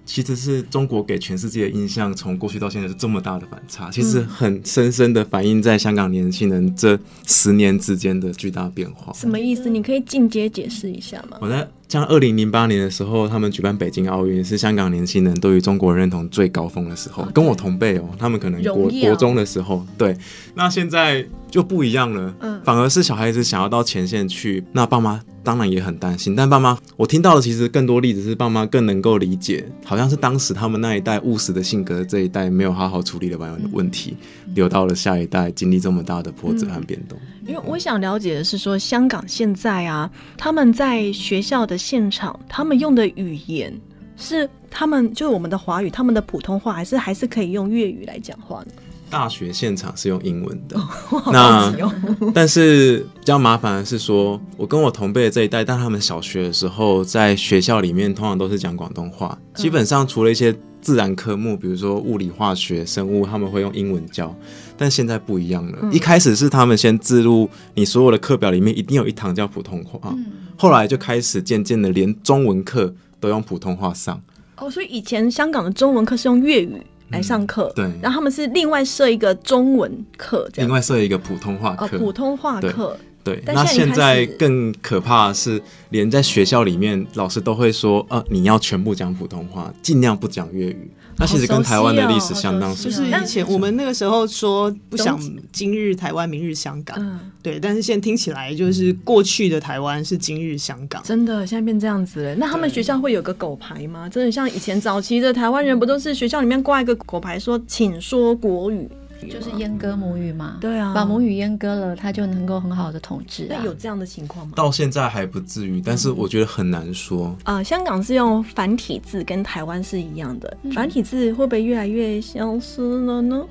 [0.05, 9.11] 其实是中国给全世界的印象，从过去到现在是这么大的反差，其实很深深的反映在香港年轻人这十年之间的巨大变化。
[9.11, 9.69] 什么意思？
[9.69, 11.37] 你可以进阶解释一下吗？
[11.41, 20.17] 我在像二零零八年的时候，他们举办北京奥运，是香港年轻人对于中国认同最高峰的时候，跟我同辈哦，他们可能国国中的时候，对，
[20.55, 25.21] 那现在就不一样了，嗯，反而是小孩子想要到前线去，那爸妈。
[25.47, 34.17] 当然也很担心，但爸妈，我听到的其实更多例子是爸妈更能够理解，好像是当时他们那一代务实的性格这一代没有好好处理的完问题，
[34.53, 37.17] 留到了下一代经历这么大的波折和变动。
[37.45, 43.73] 因为我想了解的是说，香港现在啊，他们在学校的现场，他们用的语言
[44.17, 48.71] 是他们就是我们的华语，他们的普通话，还是还是可以用粤语来讲话呢？
[49.09, 50.77] 大学现场是用英文的，
[51.31, 51.73] 那
[52.33, 64.35] 但是比较麻烦的是说，我跟我同辈的这一代，但他们小学的时候在学校里面通常都是讲广东话，基本上除了一些自然科目，比如说物理、化学、生物，他们会用英文教。
[64.79, 70.13] 但现在不一样了，一开始是他们先置入你所有的课表里面一定有一堂叫普通话，
[70.55, 74.21] 后来就开始渐渐的连中文课都用普通话上。
[74.57, 76.81] 哦，所以以前香港的中文课是用粤语。
[77.09, 82.97] 来上课，对，然后他们是另外设一个中文课，另外设一个普通话课，普通话课，
[83.35, 83.43] 对。
[83.53, 90.91] 那现在更可怕的是，连在学校里面，老师都会说，呃，你要全部讲普通话，尽量不讲粤语。
[91.19, 95.19] 那其实跟台湾的历史相当熟悉，就是以前我们那个时候说不想
[95.51, 97.59] 今日台湾，明日香港，嗯对。
[97.59, 102.35] 但是现在听起来就是过去的台湾是今日香港，真的现在变这样子了。
[102.35, 104.07] 那他们学校会有个狗牌吗？
[104.07, 108.87] 真的像以前早期的台湾人，不都是学校里面挂一个狗牌，说请说国语。
[109.29, 113.57] 就是阉割母语嘛，对啊，把母语阉割了，他就能够很好的统治啊。
[113.59, 114.53] 那有这样的情况吗？
[114.55, 117.27] 到现在还不至于，但是我觉得很难说。
[117.43, 123.43] 啊、嗯呃，香港是用繁体字，跟台湾是一样的，繁体字会不会越来越消失了呢？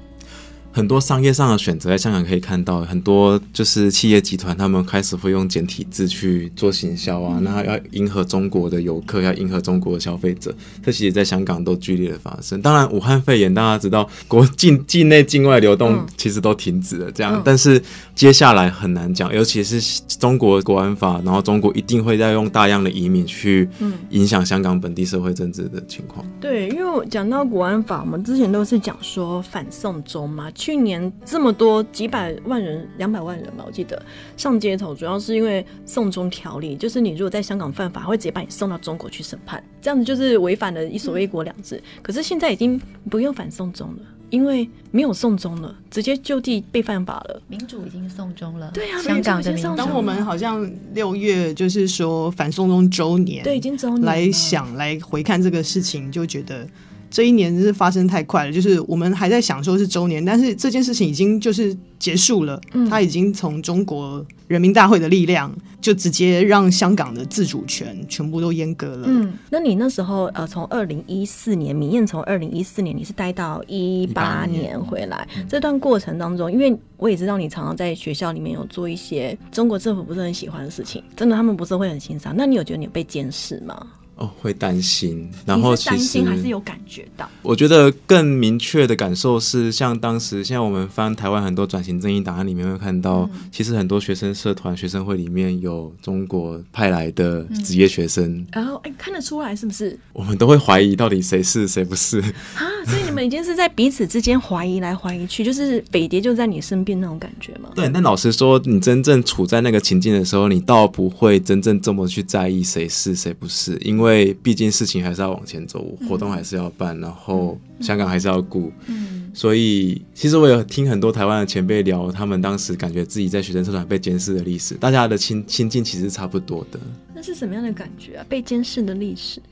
[0.77, 12.61] 很多商业上的选择，在香港可以看到，很多就是企业集团，他们开始会用简体字去做行销啊，那要迎合中国的游客，要迎合中国的消费者，这其实在香港都剧烈的发生。
[12.61, 17.83] 当然，武汉肺炎大家知道，国境 境内境外流动其实都停止了，这样，但是
[18.15, 23.67] 接下来很难讲，尤其是中国国安法，然后中国一定会再用大量的移民去
[24.11, 26.23] 影响香港本地社会政治的情况。
[26.39, 30.51] 对，因为我讲到国安法，我们之前都是讲说反送中嘛。
[30.66, 34.05] 去年这么多几百万人、两百万人吧，我记得
[34.37, 41.81] 上街头，主要是因为送中条例，就是你如果在香港犯法，会直接把你送到中国去审判，这样子就是违反了一所谓一国两制。
[42.02, 43.98] 可是现在已经不用反送中了，
[44.29, 47.40] 因为没有送中了，直接就地被犯法了。
[47.46, 49.76] 民主已经送中了，对啊，香港的民主。
[49.76, 56.66] 当我们好像六月就是说反送中周年，对，已经周年来想来回看这个事情，就觉得。
[57.11, 62.61] 这一年是发生太快了，就是我们还在想说是周年，但是这件事情已经就是结束了。
[62.73, 69.07] 嗯，他已经从中国人民大会的力量，就直接让香港的自主权全部都阉割了。
[69.07, 82.35] 嗯，那你那时候呃，从二零一四年，明艳从二零一四年你是待到一八年回来，这段过程当中，因为我也知道你常常在学校里面有做一些中国政府不是很喜欢的事情，真的他们不是会很欣赏。
[82.37, 83.87] 那你有觉得你有被监视吗？
[84.16, 87.29] 哦，会担心，然后其实担心还是有感觉到。
[87.42, 99.98] 我觉得更明确的感受是，像当时现在我们翻台湾很多转型正义档案里面会看到，嗯、其实很多学生社团、学生会里面有中国派来的职业学生，然后哎，看得出来是不是？
[100.14, 102.18] 我们都会怀疑到底谁是谁不是
[102.55, 102.64] 啊？
[102.87, 107.68] 所以你们已经是在彼此之间怀疑来怀疑去， 就是匪谍就在你身边那种感觉吗？
[107.74, 114.06] 对，但老实说，你真正处在那个情境的时候，你倒不会真正这么去在意谁是谁不是，因为。
[114.07, 126.79] 因为毕竟事情还是要往前走，活动还是要办，然后香港还是要顾，嗯所以其实我有听很多台湾的前辈聊，他们当时感觉自己在学生社团被监视的历史，大家的心心境其实差不多的。
[127.12, 128.27] 那是什么样的感觉啊？
[128.29, 129.42] 被监视的历史，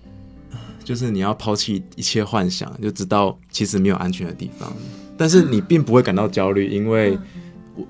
[0.85, 4.73] 就是你要抛弃一切幻想，就知道其实没有安全的地方，
[5.19, 7.19] 但是你并不会感到焦虑，因为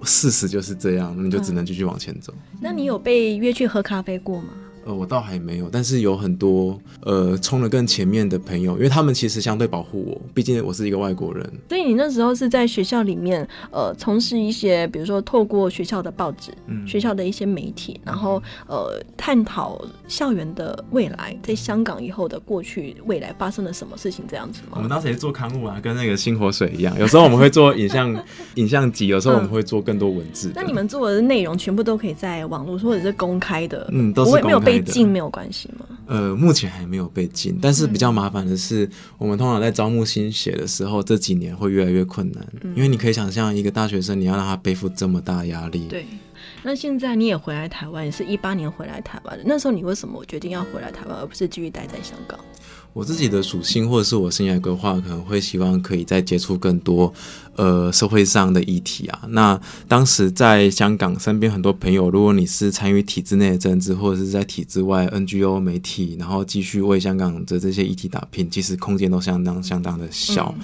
[0.03, 2.33] 事实就是这样，你就只能继续往前走。
[2.59, 4.49] 那你有被约去喝咖啡过吗？
[4.85, 11.51] 呃，我倒还没有，但是有很多呃冲得更前面的朋友，因为他们其实相对保护我，毕竟我是一个外国人。
[11.69, 24.73] 所以你那时候是在学校里面，呃，从事一些，比如说透过学校的报纸、嗯、学校的一些媒体，然后呃探讨校园的未来，在香港以后的过去未来发生了什么事情这样子吗？
[24.77, 28.15] 我们当时也做刊物啊，跟那个星火水一样，有时候我们会做影像
[28.57, 30.53] 影像集，有时候我们会做更多文字、嗯。
[30.57, 34.47] 那你们做的内容全部都可以在网络或者是公开的，嗯，都是公开的。
[34.47, 35.87] 没有被禁没有关系吗？
[36.07, 45.87] 呃，目前还没有被禁，但是比较麻烦的是，我们通常在招募新血的时候，这几年会越来越困难，因为你可以想象，一个大学生你要让他背负这么大压力。
[45.89, 46.05] 对。
[46.63, 49.45] 那现在你也回来台湾，也是一八年回来台湾的。
[49.47, 52.39] 那时候你为什么决定要回来台湾，而不是继续待在香港？
[52.95, 57.13] 我自己的属性或者是我生涯规划，可能会希望可以再接触更多
[57.57, 59.23] 呃社会上的议题啊。
[59.31, 70.55] 那当时在香港身边很多朋友，如果你是参与体制内的政治，或者是在体制外 NGO 媒体，然后继续为香港的这些议题打拼，其实空间都相当相当的小。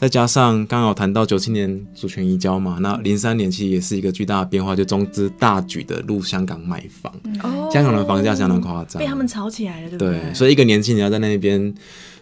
[0.00, 10.18] 再加上刚好谈到九七年主权移交嘛，那零三年其实也是一个巨大的变化，就中资大举的入香港买房，嗯、香港的房价相当夸张，被他们炒起来了，对不对？
[10.18, 11.74] 对，所以一个年轻人要在那边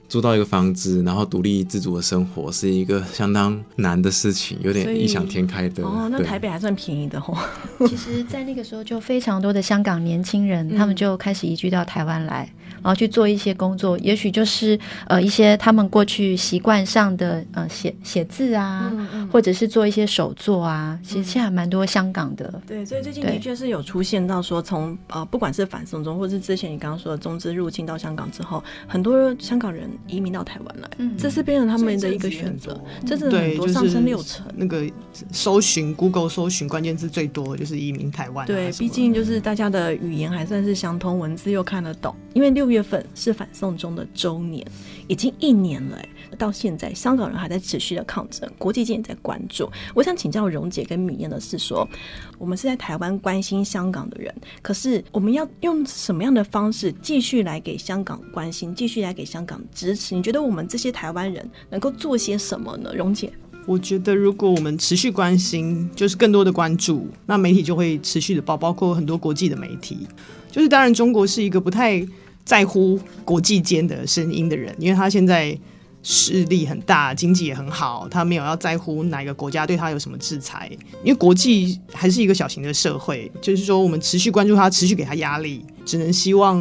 [0.08, 5.84] 租到一个房子，然后独立自主的生活，是一个相当难的事情，有点异想天开的。
[5.84, 7.38] 哦，那台北还算便宜的哦。
[7.86, 12.52] 其实，在那个时候，就非常多的香港年轻人，他们就开始移居到台湾来。
[12.82, 20.98] 然后去做一些工作，也许就是呃一些他们过去习惯上的呃写写字啊，嗯嗯、或者是做一些手作啊。
[21.02, 22.62] 其实现在还蛮多香港的。
[22.66, 32.80] 对，所以最近的确是有出现到说从，从呃不管是反送中，或者是之前你刚刚说的中资入境到香港之后，很多香港人移民到台湾来，嗯、这是变成他们的一个选择。
[33.04, 34.46] 这是很多上升六成。
[34.54, 34.88] 那个
[35.32, 38.46] 搜寻 Google 搜寻关键字最多就是移民台湾。
[38.46, 42.67] 对，毕竟就是大家的语言还算是相通，文字又看得懂，因为六。
[42.68, 44.62] 六月份是反送中的周年，
[45.06, 45.98] 已经一年了。
[46.36, 49.66] 到现在，香港人还在持续的抗争，国际间也在关注。
[49.94, 51.88] 我想请教荣姐跟米燕的是说，
[52.36, 60.14] 我们是在台湾关心香港的人，可是我们要用什么样的方式继续来给香港关心，继续来给香港支持？
[60.14, 62.92] 你觉得我们这些台湾人能够做些什么呢？
[62.94, 63.32] 荣姐，
[63.64, 70.06] 我觉得如果我们持续关心，就是更多的关注，那媒体就会持续的报，包括很多国际的媒体。
[70.50, 72.06] 就是当然，中国是一个不太。
[72.48, 75.54] 在乎国际间的声音的人，因为他现在
[76.02, 80.70] 势力很大，经济也很好，他没有要在乎哪个国家对他有什么制裁，
[81.04, 86.58] 因为国际还是一个小型的社会，就是说我们持续关注他，持续给他压力，只能希望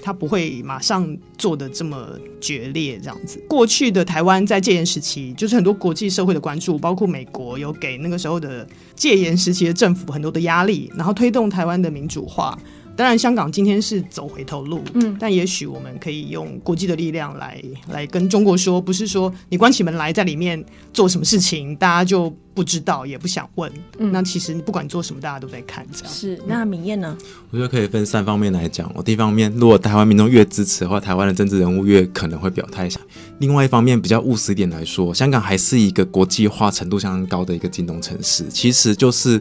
[0.00, 2.10] 他不会马上做得这么
[2.40, 3.42] 决裂这样子。
[3.48, 12.56] 过去的台湾在戒严时期，就是很多国际社会的关注，包括美国有给那个时候的戒严时期的政府很多的压力，然后推动台湾的民主化。
[12.94, 23.72] 当然，香港今天是走回头路，嗯，但也许我们可以用国际的力量来来跟中国说，不是说你关起门来在里面做什么事情，大家就不知道，也不想问。
[23.98, 26.12] 嗯，那其实你不管做什么，大家都在看这样。
[26.12, 27.16] 是，那明燕呢？
[27.50, 28.92] 我觉得可以分三方面来讲。
[28.94, 33.00] 我第一方面，如果台湾民众越支持的话，台湾的政治人物越可能会表态一下。
[33.38, 39.40] 另外一方面，比较务实一点来说，香港还是一个国际化程度相当高的一个金融城市，其实就是。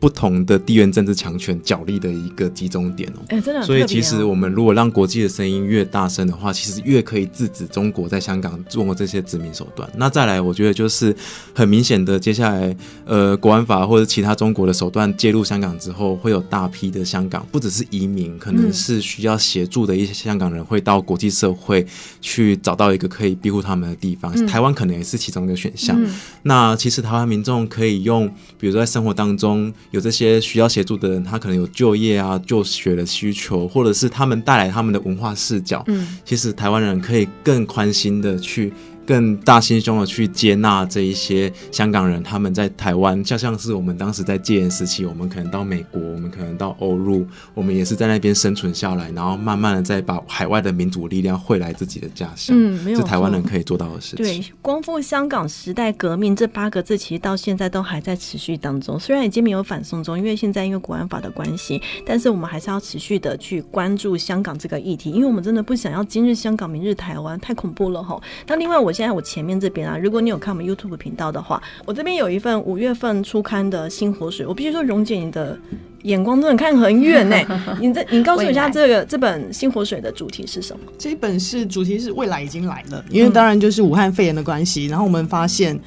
[0.00, 9.90] 不同的地缘政治强权角力的一个集中点哦，哎，真的，所以其实我们如果让国际的声音越大声的话，其实越可以制止中国在香港做这些殖民手段。
[9.96, 11.14] 那再来，我觉得就是
[11.52, 21.84] 很明显的，接下来呃，国安法或者其他中国的手段介入香港之后，会有大批的香港，不只是移民，可能是需要协助的一些香港人会到国际社会
[22.20, 24.32] 去找到一个可以庇护他们的地方。
[24.36, 26.00] 嗯、台湾可能也是其中一个选项。
[26.00, 26.08] 嗯、
[26.44, 28.28] 那其实台湾民众可以用，
[28.60, 29.74] 比如说在生活当中。
[29.90, 35.82] 有这些需要协助的人，他可能有就业啊、就学的需求，或者是他们带来他们的文化视角。
[35.86, 38.72] 嗯，其实台湾人可以更宽心的去。
[39.08, 52.54] 更大心胸的去接纳这一些香港人，他们在台湾，就像是我们当时在戒严时期，我们可能到美国，我们可能到欧陆，我们也是在那边生存下来，然后慢慢的再把海外的民主力量汇来自己的家乡。
[52.54, 54.26] 嗯，没有，是台湾人可以做到的事情。
[54.26, 59.00] 对，光复香港时代革命这八个字，其实到现在都还在持续当中。
[59.00, 68.20] 虽然已经没有反送中，因为现在因为国安法的关系，但是我们还是要持续的去关注香港这个议题，因为我们真的不想要今日香港，明日台湾，太恐怖了哈。
[68.46, 68.92] 那另外我。
[68.98, 74.44] 现在我前面这边啊，如果你有看我们 YouTube 频道的话，我这边有一份五月份出刊的新活水。
[74.44, 75.56] 我必须说，蓉姐你的
[76.02, 77.36] 眼光真的看很远呢。
[77.80, 80.92] 你这，你告诉一下这个这本新活水的主题是什么？
[80.98, 85.78] 这一本是主题是未来已经来了，因为当然就是武汉肺炎的关系，然后我们发现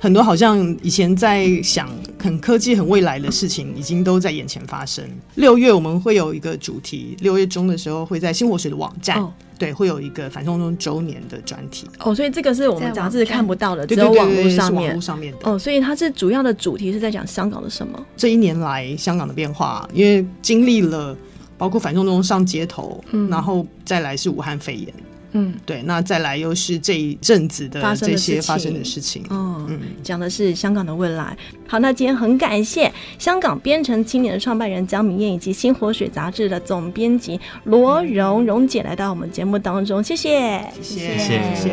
[0.00, 5.04] 很多好像以前在想很科技、很未来的事情，已经都在眼前发生。
[5.34, 9.22] 六月我们会有一个主题，六月中的时候会在新火水的网站。
[9.22, 14.84] 哦对，会有一个反送中周年的专题哦，所以这个是我们杂志看不到的，只有网络上面。
[14.84, 18.06] 网络上面的哦，所以它是主要的主题是在讲香港的什么？
[18.16, 21.14] 这一年来香港的变化，因为经历了
[21.58, 24.94] 包括反送中上街头，嗯，然后再来是武汉肺炎，
[25.32, 25.82] 嗯，对。
[25.82, 31.36] 那再来又是这一阵子的这些发生的事情，嗯嗯，讲的是香港的未来。
[31.68, 41.70] 好，那今天很感谢香港编程青年的创办人江明燕以及新活水杂志的总编辑罗蓉蓉姐来到我们节目当中，谢谢，谢谢，谢谢。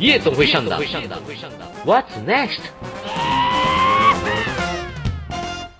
[0.00, 0.76] 夜总会上的
[1.86, 2.58] ，What's next？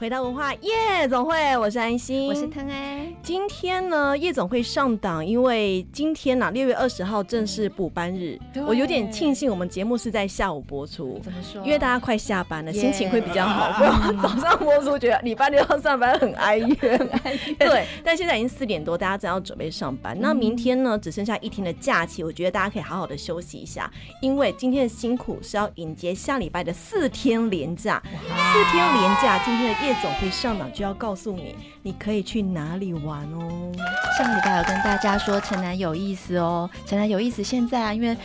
[0.02, 3.01] 回到文化夜总会，我是安心，我是腾哎。
[3.22, 11.20] 今天呢，夜总会上档，因为今天呢、啊，六月二十号正是补班日，我有点庆幸我们节目是在下午播出。
[11.22, 11.64] 怎么说？
[11.64, 13.72] 因为大家快下班了，心情会比较好。
[13.78, 16.76] 不然早上播出，觉得礼拜六要上班很哀怨。
[17.60, 20.18] 对，但现在已经四点多，大家正要准备上班。
[20.20, 23.88] 那明天呢，只剩下一天的假期，我觉得大家可以好好的休息一下，
[24.20, 28.02] 因为今天的辛苦是要迎接下礼拜的四天连假。
[28.04, 29.92] 四天连假，今天的夜。
[30.02, 33.72] 总会上档就要告诉你，你可以去哪里玩哦。
[34.18, 37.42] 上礼拜有跟大家说城南有意思哦，城南有意思。
[37.42, 38.16] 现在啊，因为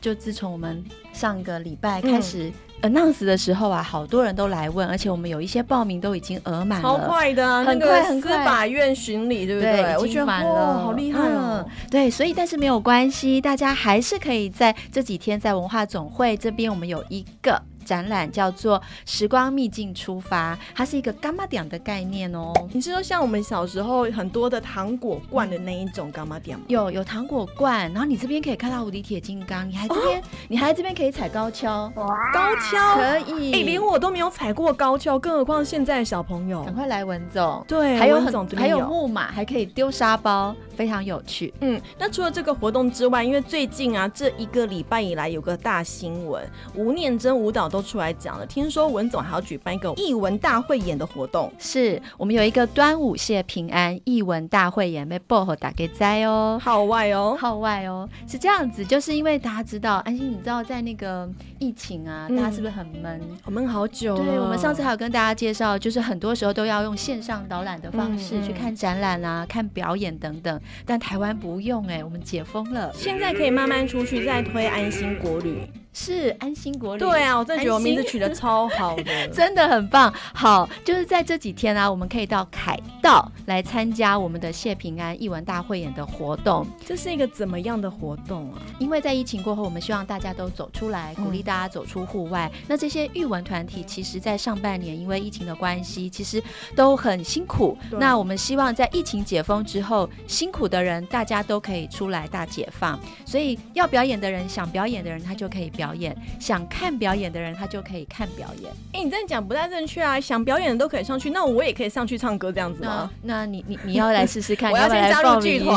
[0.00, 2.52] 就自从我们上个礼拜开始
[2.82, 8.30] announce 的时候啊，嗯、好多人都来问，而且我们有一些报名都已经额满了，超快的、啊，很快很快。
[8.30, 9.82] 司法院巡礼对不对？
[9.82, 11.66] 对，已经满了，好厉害哦、嗯。
[11.90, 17.62] 对，所以但是没有关系，大家还是可以在这几天在文化总会这边，我们有一个。
[17.82, 22.52] 展览叫做《时光秘境出发》，它是一个柑仔店的概念哦。
[22.72, 26.64] 你是说像我们小时候很多的糖果罐的那一种柑仔店吗？
[26.68, 33.52] 有有糖果罐，然后你这边可以看到无敌铁金刚，你还这边、哦、你还这边可以踩高跷，高跷可以。
[33.52, 36.62] 哎、欸，连我都没有踩过高跷，更何况现在的小朋友。
[36.64, 41.52] 赶快来文总，对，还有很还有木马，还可以丢沙包，非常有趣。
[41.60, 46.42] 嗯，那除了这个活动之外，因为最近啊这一个礼拜以来有个大新闻，
[46.74, 48.44] 吴念真舞蹈都出来讲了。
[48.44, 63.20] 听说文总还要举办一个艺文大汇演的活动，是我们有一个端午谢平安艺文大汇演，被薄荷打给栽哦，号外哦，号外哦，是这样子，就是因为大家知道，安心，你知道在那个疫情啊，大家是不是很闷？
[63.46, 64.14] 我闷好久。
[64.16, 75.62] 对，我们上次还有跟大家介绍，就是很多时候都要用线上导览的方式去看展览啊、看表演等等，但台湾不用哎、欸，我们解封了，现在可以慢慢出去，再推安心国旅。
[75.92, 80.12] 是安心国旅，对啊，我真的觉得我名字取得超好的， 真的很棒。
[80.32, 86.66] 好，就是在这几天啊，我们可以到凯道来参加我们的谢平安艺文大汇演的活动。
[86.86, 88.62] 这是一个怎么样的活动啊？
[88.78, 92.50] 因为在疫情过后，我们希望大家都走出来，鼓励大家走出户外。
[92.54, 96.42] 嗯、那这些艺文团体，其实在上半年因为疫情的关系，其实
[96.74, 97.76] 都很辛苦。
[97.90, 102.98] 那我们希望在疫情解封之后，辛苦的人大家都可以出来大解放。
[103.26, 105.81] 所以要表演的人，想表演的人，他就可以表。
[105.82, 108.70] 表演想看表演的人，他就可以看表演。
[108.92, 110.20] 哎、欸，你这样讲不太正确啊！
[110.20, 113.10] 想表演的都可以上去，那我也可以上去唱歌这样子吗？
[113.20, 115.76] 那，那你你你要来试试看， 我要先加入剧团。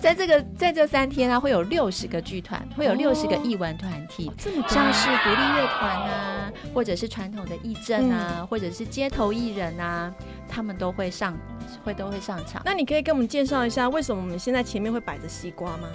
[0.00, 10.10] 在 这个在这三天啊，会有六十个剧团，会有六十个艺文团体，这么像是独立乐团啊，或者是传统的艺阵啊、嗯，或者是街头艺人啊，
[10.48, 11.36] 他们都会上，
[11.84, 12.62] 会都会上场。
[12.64, 15.88] 那你可以跟我们介绍一下，为什么我们现在前面会摆着西瓜吗？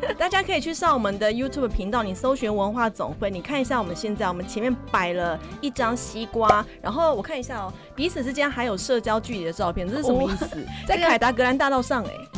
[0.18, 10.44] 大家可以去上我们的 YouTube 频道，你搜寻文化总会，你看一下我们现在我们前面摆了一张西瓜，然后我看一下哦，彼此之间还有社交距离的照片，这是什么意思？
[10.44, 12.28] 哦、在凯达格兰大道上哎、欸。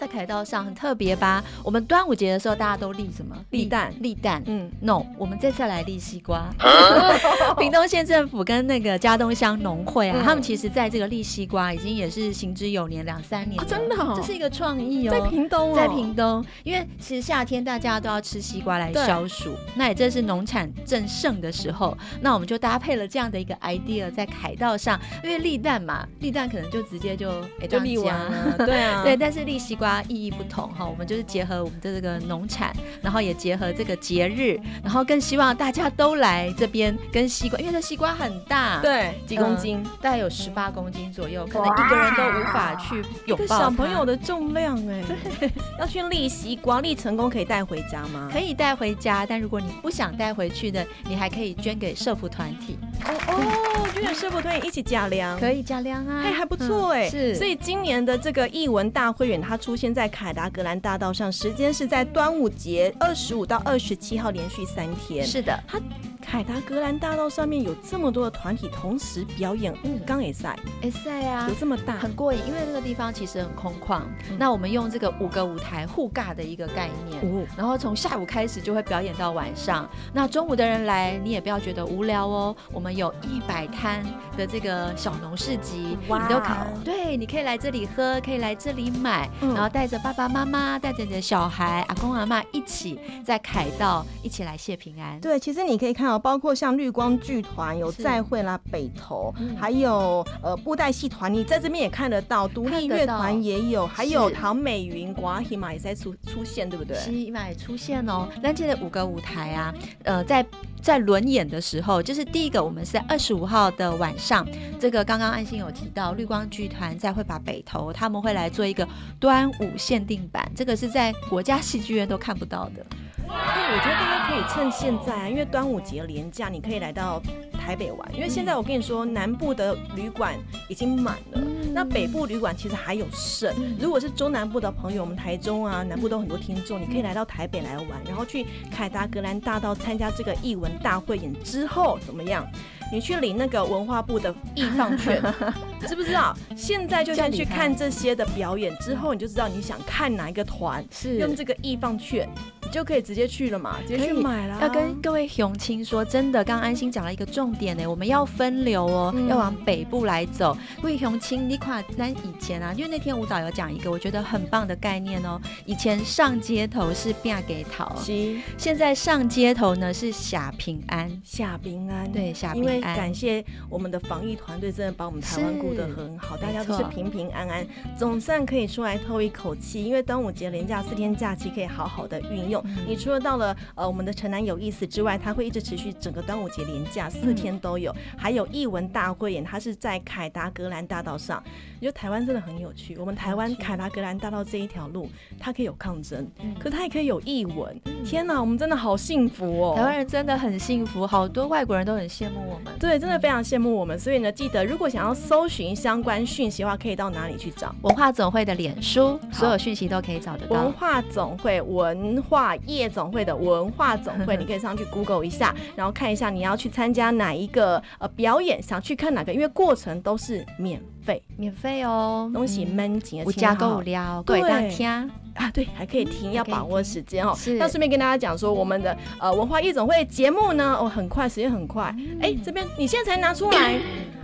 [0.00, 1.44] 在凯道上很特别吧？
[1.62, 3.36] 我们端午节的时候，大家都立什么？
[3.50, 4.42] 立蛋，立蛋。
[4.46, 6.48] 嗯，no，我们这次来立西瓜。
[7.60, 13.64] 屏东县政府跟那个嘉东乡农会啊、嗯，他们其实在这个立西瓜已经也是行之有年两三年、哦。
[13.68, 15.10] 真的、哦，这是一个创意哦。
[15.10, 21.94] 在屏东、哦，在屏东，因为其实夏天大家都要吃西瓜来消暑，那也正是农产正盛的时候。
[22.22, 27.30] 那我们就搭配了这样的一个 idea，在凯道上，因为立蛋嘛，立蛋可能就直接就
[27.60, 29.89] 哎就立完了，对啊， 对，但是立西瓜。
[30.08, 45.02] 意义不同哈，我们就是结合我们的这个农产，然后也结合这个节日，然后更希望大家都来这边跟西瓜，因为这西瓜很大，对，几公斤，呃、大概有十八公斤左右，可能一个人都无法去拥抱小朋友的重量哎，
[45.38, 48.28] 对， 要去立西瓜，立成功可以带回家吗？
[48.32, 52.78] 可以带回家，但如果你不想带回去的，你还可以捐给社福团体。
[53.06, 65.24] 哦哦，居然社福团体一起加粮，可以加粮啊，还还不错哎、嗯，是，所以今年的这个艺文大会员，它出现在凯达格兰大道上，时间是在端午节二十五到二十七号，连续三天。
[65.24, 65.80] 是的，它
[66.20, 74.00] 凯达格兰大道上面有这么多的团体同时表演，嗯，刚也赛，也赛啊，有这么大，很过瘾，因为那个地方其实很空旷。
[74.30, 79.88] 嗯、那我们用这个五个舞台互尬的一个概念，哦、然后从下午开始就会表演到晚上。
[80.12, 82.54] 那中午的人来，你也不要觉得无聊哦。
[82.72, 84.04] 我们有一百摊
[84.36, 95.18] 的这个小农市集，哇你都可以，对，你可以来这里喝，可以来这里买，嗯、然后带着爸爸妈妈，带着你的小孩，阿公阿妈一起在凯道一起来谢平安。
[95.20, 106.96] 对，其实你可以看到，包括像绿光剧团有再会啦，北投，嗯、还有呃布袋戏团，你在这边也看得到，独立乐团也有，还有唐美云、寡喜嘛也在出出现，对不对？
[106.96, 108.28] 是嘛也出现哦。
[108.42, 110.44] 那这的五个舞台啊，呃，在
[110.82, 114.44] 在轮演的时候，就是第一个，我们是在二十五号的晚上，
[114.80, 118.86] 这个刚刚安心有提到，绿光剧团在会把北投他们会来做一个
[119.20, 122.84] 端午限定版，这个是在国家戏剧院都看不到的。
[123.30, 127.22] 对，我觉得大家可以趁现在啊，因为端午节连假，你可以来到
[127.52, 128.14] 台北玩。
[128.14, 130.34] 因为现在我跟你说，南部的旅馆
[130.68, 131.40] 已经满了，
[131.72, 133.54] 那北部旅馆其实还有剩。
[133.78, 142.44] 如果是中南部的朋友，我们台中啊，南部都有很多听众，你可以来到台北来玩，然后去凯达格兰大道参加这个艺文大汇演之后怎么样？
[142.92, 145.22] 你去领那个文化部的艺放券，
[145.86, 146.36] 知不知道？
[146.56, 152.28] 现在就先去看这些的表演之后，你就知道你想看哪一个团，是用这个艺放券。
[152.70, 154.58] 就可以直接去了嘛，直接去买了。
[154.60, 160.56] 要跟各位雄亲说，真的，刚刚安心讲了一个重点呢，我们要分流哦，嗯、要往北部来走。
[160.80, 165.40] 各位乡亲，你看，咱以前啊，因为那天舞蹈有讲一个我觉得很棒的概念哦。
[165.66, 172.74] 以前上街头是变给桃，是现在上街头呢是下平安，下平安，对，下平安。
[172.74, 177.66] 因为感谢我们的防疫团队，真的把我们台湾顾得很好，大家都是平平安安，
[177.98, 179.84] 总算可以出来透一口气。
[179.84, 182.59] 因为端午节连假四天假期，可以好好的运用。
[182.86, 191.42] 你除了到了呃我们的城南有意思之外，它会一直持续整个端午节连假四天都有，还有艺文大汇演，它是在凯达格兰大道上。
[191.80, 195.08] 我觉得台湾真的很有趣，我们台湾凯达格兰大道这一条路，
[195.38, 197.74] 它可以有抗争，可它也可以有艺文。
[198.04, 199.74] 天哪，我们真的好幸福哦！
[199.74, 202.78] 台湾人真的很幸福，好多外国人都很羡慕我们。
[202.78, 203.98] 对，真的非常羡慕我们。
[203.98, 207.74] 所以呢，记得如果想要搜寻相关讯息的话，可以到哪里去找？
[207.80, 210.56] 文化总会的脸书，所有讯息都可以找得到。
[210.56, 220.78] 文化总会文化夜总会的文化总会， 你可以上去 Google 一下，然后看一下你要去参加哪一个呃表演，想去看哪个，因为过程都是免
[221.10, 227.34] 费，免费哦，东西闷紧，无价购无聊，对，大听啊，对，还可以听，要把握时间哦。
[227.36, 233.80] 是，那顺便跟大家讲说，我们的呃文化夜总会节目呢，哦，很快，时间很快，哎，这边你现在才拿出来。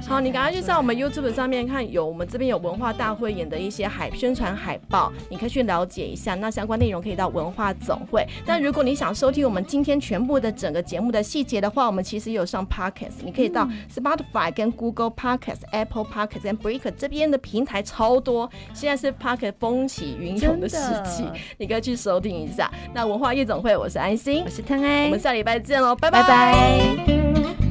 [0.06, 6.34] 好，你赶快去上我们 YouTube 上面看，有我们这边有文化大会演的一些海宣传海报，你可以去了解一下。
[6.34, 8.24] 那相关内容可以到文化总会。
[8.44, 18.48] 但如果你想收听我们今天全部的整个节目的细节的话，我们其实有上 Podcast，你可以到 Spotify 跟 Google Podcast、Apple Podcast 跟 Breaker 这边的平台超多。
[18.74, 20.76] 现在是 Podcast 风起云涌的时
[21.58, 22.70] 你可以去收听一下。
[22.94, 25.94] 那文化夜总会，我是安心，我是汤安，我们下礼拜见喽。
[25.96, 27.65] 拜拜